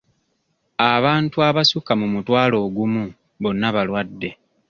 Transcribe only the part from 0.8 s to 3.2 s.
Abantu abasukka mu mutwalo ogumu